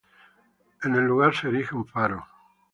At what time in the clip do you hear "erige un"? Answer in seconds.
1.49-1.85